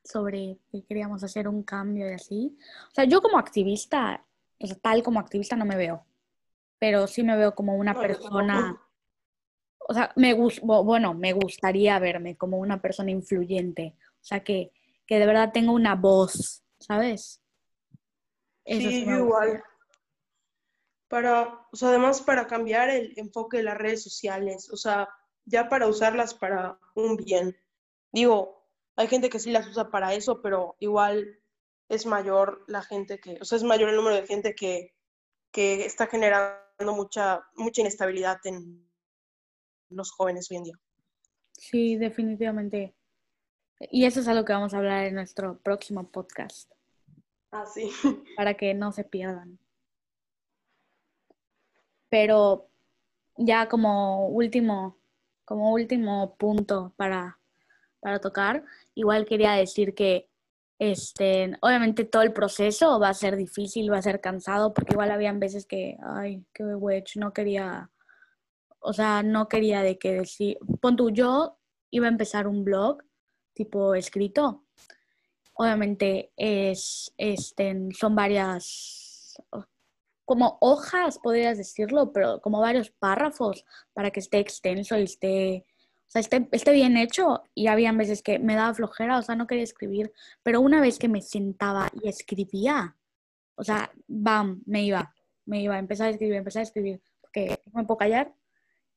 sobre 0.04 0.58
que 0.72 0.84
queríamos 0.84 1.24
hacer 1.24 1.48
un 1.48 1.64
cambio 1.64 2.10
y 2.10 2.14
así. 2.14 2.58
O 2.90 2.94
sea, 2.94 3.04
yo 3.06 3.22
como 3.22 3.38
activista, 3.38 4.26
o 4.60 4.68
sea, 4.68 4.76
tal 4.78 5.04
como 5.04 5.20
activista 5.20 5.56
no 5.56 5.66
me 5.66 5.78
veo, 5.78 6.06
pero 6.80 7.08
sí 7.08 7.24
me 7.24 7.38
veo 7.38 7.54
como 7.54 7.76
una 7.76 7.94
persona, 7.94 8.82
o 9.80 9.94
sea, 9.94 10.12
me 10.16 10.34
bueno, 10.34 11.14
me 11.14 11.34
gustaría 11.34 12.00
verme 12.00 12.36
como 12.36 12.58
una 12.58 12.82
persona 12.82 13.12
influyente, 13.12 13.96
o 14.00 14.24
sea, 14.24 14.44
que, 14.44 14.72
que 15.06 15.20
de 15.20 15.26
verdad 15.26 15.52
tenga 15.52 15.72
una 15.72 15.96
voz 15.96 16.62
¿sabes? 16.82 17.42
sí, 18.66 19.04
igual. 19.04 19.64
Para, 21.08 21.68
o 21.72 21.76
sea, 21.76 21.90
además 21.90 22.22
para 22.22 22.48
cambiar 22.48 22.90
el 22.90 23.14
enfoque 23.18 23.58
de 23.58 23.64
las 23.64 23.78
redes 23.78 24.04
sociales, 24.04 24.70
o 24.72 24.78
sea, 24.78 25.10
ya 25.46 25.68
para 25.68 25.88
usarlas 25.88 26.34
para 26.34 26.80
un 26.96 27.18
bien. 27.18 27.58
Digo, 28.12 28.61
hay 28.96 29.08
gente 29.08 29.30
que 29.30 29.40
sí 29.40 29.52
las 29.52 29.68
usa 29.68 29.90
para 29.90 30.14
eso, 30.14 30.42
pero 30.42 30.76
igual 30.80 31.40
es 31.90 32.06
mayor 32.06 32.64
la 32.68 32.82
gente 32.82 33.20
que, 33.20 33.38
o 33.42 33.46
sea, 33.46 33.58
es 33.58 33.64
mayor 33.64 33.90
el 33.90 33.96
número 33.96 34.16
de 34.16 34.28
gente 34.28 34.56
que 34.56 34.94
que 35.52 35.86
está 35.86 36.08
generando 36.08 36.96
mucha, 36.96 37.46
mucha 37.56 37.82
inestabilidad 37.82 38.40
en 38.46 38.90
los 39.90 40.12
jóvenes 40.12 40.50
hoy 40.50 40.58
en 40.58 40.64
día. 40.64 40.80
Sí, 41.52 41.98
definitivamente. 41.98 42.96
Y 43.80 44.06
eso 44.06 44.22
es 44.22 44.28
algo 44.28 44.46
que 44.46 44.54
vamos 44.54 44.74
a 44.74 44.78
hablar 44.78 45.06
en 45.06 45.16
nuestro 45.16 45.60
próximo 45.60 46.10
podcast. 46.10 46.72
Ah, 47.52 47.66
sí. 47.66 47.92
Para 48.38 48.54
que 48.56 48.74
no 48.74 48.92
se 48.92 49.04
pierdan. 49.04 49.60
Pero 52.10 52.70
ya 53.38 53.68
como 53.68 54.28
último, 54.28 54.98
como 55.46 55.72
último 55.72 56.36
punto 56.36 56.94
para, 56.98 57.40
para 58.02 58.20
tocar, 58.20 58.66
igual 58.96 59.26
quería 59.26 59.54
decir 59.54 59.94
que 59.96 60.28
este, 60.80 61.56
obviamente 61.62 62.06
todo 62.06 62.24
el 62.24 62.34
proceso 62.34 63.00
va 63.00 63.10
a 63.10 63.14
ser 63.14 63.36
difícil, 63.36 63.92
va 63.92 64.00
a 64.00 64.02
ser 64.02 64.20
cansado, 64.20 64.74
porque 64.74 64.94
igual 64.94 65.12
habían 65.12 65.40
veces 65.40 65.68
que, 65.68 65.96
ay, 66.04 66.44
qué 66.54 66.64
wedge, 66.64 67.18
no 67.18 67.34
quería, 67.34 67.92
o 68.80 68.92
sea, 68.92 69.22
no 69.22 69.48
quería 69.48 69.84
de 69.84 70.00
qué 70.00 70.14
decir. 70.14 70.58
Pon 70.82 70.96
tú, 70.96 71.12
yo 71.12 71.60
iba 71.92 72.08
a 72.08 72.10
empezar 72.10 72.48
un 72.48 72.64
blog 72.64 73.04
tipo 73.54 73.94
escrito. 73.94 74.66
Obviamente 75.54 76.32
es, 76.36 77.14
este, 77.16 77.90
son 77.96 78.16
varias, 78.16 79.40
como 80.26 80.58
hojas, 80.62 81.20
podrías 81.20 81.60
decirlo, 81.60 82.12
pero 82.12 82.42
como 82.42 82.60
varios 82.60 82.90
párrafos 82.90 83.66
para 83.94 84.10
que 84.10 84.20
esté 84.20 84.40
extenso 84.40 84.98
y 84.98 85.04
esté 85.04 85.66
sea, 86.12 86.20
esté, 86.20 86.48
esté, 86.52 86.74
bien 86.74 86.98
hecho 86.98 87.44
y 87.56 87.68
había 87.68 87.92
veces 87.94 88.22
que 88.22 88.38
me 88.38 88.56
daba 88.56 88.74
flojera, 88.74 89.18
o 89.18 89.22
sea, 89.22 89.36
no 89.36 89.48
quería 89.48 89.64
escribir, 89.64 90.12
pero 90.44 90.60
una 90.60 90.82
vez 90.82 91.00
que 91.00 91.08
me 91.08 91.22
sentaba 91.22 91.90
y 92.04 92.10
escribía, 92.10 92.98
o 93.56 93.64
sea, 93.64 93.92
bam, 94.08 94.62
me 94.66 94.84
iba, 94.84 95.16
me 95.46 95.62
iba, 95.62 95.80
empezar 95.80 96.08
a 96.08 96.10
escribir, 96.10 96.36
empezar 96.36 96.62
a 96.62 96.64
escribir, 96.64 97.02
porque 97.22 97.60
me 97.74 97.86
puedo 97.86 97.98
callar 97.98 98.36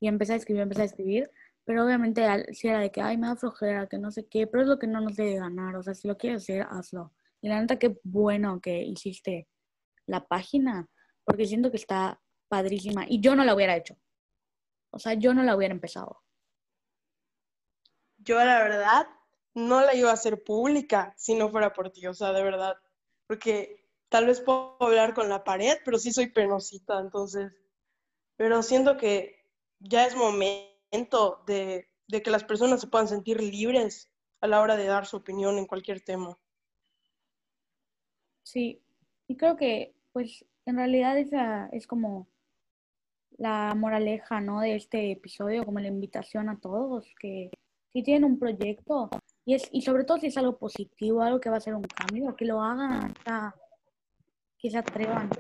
y 0.01 0.09
empecé 0.09 0.33
a 0.33 0.37
escribir, 0.37 0.63
empecé 0.63 0.83
a 0.83 0.87
escribir, 0.87 1.31
pero 1.65 1.85
obviamente 1.85 2.53
si 2.53 2.67
era 2.67 2.81
de 2.81 2.91
que, 2.91 3.01
ay, 3.01 3.17
me 3.17 3.29
da 3.29 3.37
flojera, 3.37 3.87
que 3.87 3.99
no 3.99 4.11
sé 4.11 4.27
qué, 4.27 4.49
pero 4.49 4.65
es 4.65 4.69
lo 4.69 4.81
que 4.81 4.89
no 4.89 5.01
nos 5.01 5.15
debe 5.15 5.37
ganar, 5.37 5.77
o 5.77 5.85
sea, 5.85 5.95
si 5.95 6.09
lo 6.09 6.17
quieres 6.17 6.43
hacer, 6.43 6.67
hazlo. 6.69 7.13
Y 7.41 7.49
la 7.49 7.61
neta, 7.61 7.79
qué 7.79 7.97
bueno 8.03 8.61
que 8.61 8.83
hiciste 8.83 9.47
la 10.07 10.27
página, 10.27 10.89
porque 11.25 11.47
siento 11.47 11.71
que 11.71 11.77
está 11.77 12.21
padrísima 12.49 13.05
y 13.09 13.21
yo 13.21 13.37
no 13.37 13.45
la 13.45 13.55
hubiera 13.55 13.77
hecho. 13.77 13.97
O 14.91 14.99
sea, 14.99 15.15
yo 15.15 15.33
no 15.33 15.45
la 15.45 15.57
hubiera 15.57 15.75
empezado 15.75 16.25
yo 18.25 18.37
la 18.39 18.63
verdad 18.63 19.07
no 19.55 19.81
la 19.81 19.95
iba 19.95 20.11
a 20.11 20.15
hacer 20.15 20.43
pública 20.43 21.15
si 21.17 21.35
no 21.35 21.51
fuera 21.51 21.73
por 21.73 21.91
ti, 21.91 22.07
o 22.07 22.15
sea, 22.15 22.33
de 22.33 22.43
verdad, 22.43 22.77
porque 23.27 23.85
tal 24.09 24.27
vez 24.27 24.41
puedo 24.41 24.77
hablar 24.81 25.15
con 25.15 25.29
la 25.29 25.45
pared, 25.45 25.77
pero 25.85 25.99
sí 25.99 26.13
soy 26.13 26.31
penosita, 26.31 26.99
entonces, 27.01 27.53
pero 28.37 28.63
siento 28.63 28.97
que 28.97 29.45
ya 29.79 30.07
es 30.07 30.17
momento 30.17 31.43
de, 31.47 31.89
de 32.09 32.23
que 32.23 32.31
las 32.31 32.45
personas 32.45 32.81
se 32.81 32.89
puedan 32.89 33.09
sentir 33.09 33.43
libres 33.43 34.11
a 34.41 34.47
la 34.47 34.61
hora 34.61 34.77
de 34.77 34.87
dar 34.87 35.07
su 35.07 35.17
opinión 35.17 35.59
en 35.59 35.67
cualquier 35.67 36.01
tema. 36.01 36.39
Sí, 38.43 38.83
y 39.27 39.37
creo 39.37 39.57
que, 39.57 39.95
pues, 40.13 40.45
en 40.67 40.77
realidad 40.77 41.19
esa 41.19 41.69
es 41.73 41.87
como 41.87 42.29
la 43.37 43.75
moraleja, 43.75 44.41
¿no? 44.41 44.61
De 44.61 44.77
este 44.77 45.13
episodio, 45.13 45.65
como 45.65 45.81
la 45.81 45.89
invitación 45.89 46.49
a 46.49 46.61
todos, 46.61 47.13
que 47.19 47.51
si 47.95 48.03
tienen 48.03 48.25
un 48.25 48.39
proyecto 48.41 49.09
y, 49.45 49.55
es, 49.55 49.69
y 49.71 49.83
sobre 49.83 50.03
todo 50.03 50.19
si 50.19 50.27
es 50.27 50.37
algo 50.37 50.59
positivo, 50.59 51.23
algo 51.23 51.41
que 51.41 51.49
va 51.49 51.59
a 51.59 51.61
ser 51.61 51.77
un 51.77 51.85
cambio, 51.85 52.35
que 52.35 52.45
lo 52.45 52.61
hagan, 52.61 53.15
que 54.59 54.69
se 54.69 54.79
atrevan. 54.79 55.31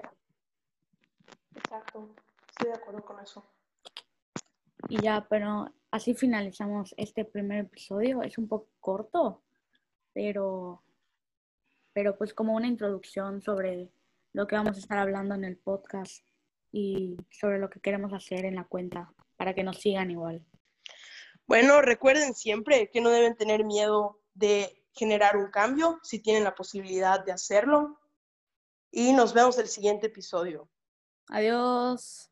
Exacto, 1.56 2.14
estoy 2.48 2.70
de 2.70 2.76
acuerdo 2.76 3.04
con 3.04 3.18
eso. 3.18 3.44
Y 4.88 5.02
ya, 5.02 5.26
pero 5.28 5.66
así 5.90 6.14
finalizamos 6.14 6.94
este 6.96 7.24
primer 7.24 7.64
episodio. 7.64 8.22
Es 8.22 8.38
un 8.38 8.46
poco 8.46 8.68
corto, 8.78 9.42
pero, 10.12 10.84
pero 11.92 12.16
pues 12.16 12.34
como 12.34 12.54
una 12.54 12.68
introducción 12.68 13.42
sobre 13.42 13.90
lo 14.32 14.46
que 14.46 14.54
vamos 14.54 14.76
a 14.76 14.80
estar 14.80 14.98
hablando 14.98 15.34
en 15.34 15.42
el 15.42 15.56
podcast 15.56 16.24
y 16.70 17.16
sobre 17.30 17.58
lo 17.58 17.68
que 17.68 17.80
queremos 17.80 18.12
hacer 18.12 18.44
en 18.44 18.54
la 18.54 18.64
cuenta 18.64 19.12
para 19.36 19.54
que 19.54 19.64
nos 19.64 19.78
sigan 19.78 20.12
igual. 20.12 20.46
Bueno, 21.46 21.82
recuerden 21.82 22.34
siempre 22.34 22.90
que 22.90 23.00
no 23.00 23.10
deben 23.10 23.36
tener 23.36 23.64
miedo 23.64 24.20
de 24.34 24.84
generar 24.92 25.36
un 25.36 25.50
cambio 25.50 25.98
si 26.02 26.20
tienen 26.20 26.44
la 26.44 26.54
posibilidad 26.54 27.24
de 27.24 27.32
hacerlo. 27.32 28.00
Y 28.90 29.12
nos 29.12 29.34
vemos 29.34 29.58
el 29.58 29.68
siguiente 29.68 30.06
episodio. 30.06 30.68
Adiós. 31.28 32.30